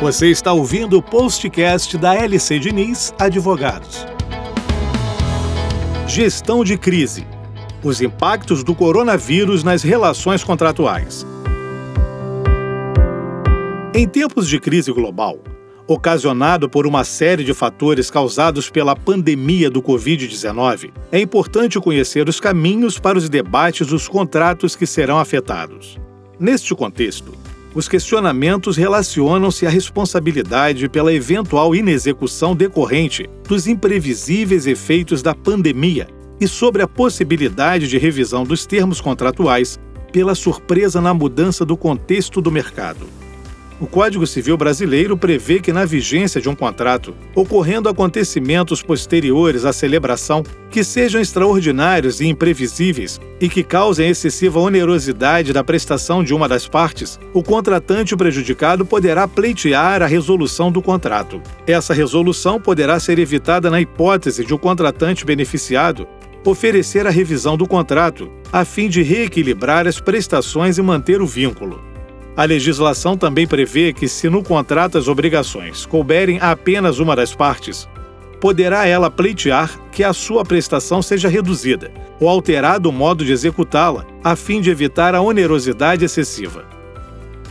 [0.00, 4.06] Você está ouvindo o postcast da LC Diniz Advogados.
[6.06, 7.26] Gestão de crise.
[7.82, 11.26] Os impactos do coronavírus nas relações contratuais.
[13.92, 15.40] Em tempos de crise global,
[15.84, 22.38] ocasionado por uma série de fatores causados pela pandemia do Covid-19, é importante conhecer os
[22.38, 25.98] caminhos para os debates dos contratos que serão afetados.
[26.38, 27.32] Neste contexto,
[27.78, 36.08] os questionamentos relacionam-se à responsabilidade pela eventual inexecução decorrente dos imprevisíveis efeitos da pandemia
[36.40, 39.78] e sobre a possibilidade de revisão dos termos contratuais
[40.12, 43.17] pela surpresa na mudança do contexto do mercado.
[43.80, 49.72] O Código Civil Brasileiro prevê que, na vigência de um contrato, ocorrendo acontecimentos posteriores à
[49.72, 56.48] celebração que sejam extraordinários e imprevisíveis e que causem excessiva onerosidade da prestação de uma
[56.48, 61.40] das partes, o contratante prejudicado poderá pleitear a resolução do contrato.
[61.64, 66.04] Essa resolução poderá ser evitada na hipótese de o contratante beneficiado
[66.44, 71.87] oferecer a revisão do contrato, a fim de reequilibrar as prestações e manter o vínculo.
[72.38, 77.88] A legislação também prevê que, se no contrato as obrigações couberem apenas uma das partes,
[78.40, 84.06] poderá ela pleitear que a sua prestação seja reduzida ou alterado o modo de executá-la,
[84.22, 86.64] a fim de evitar a onerosidade excessiva.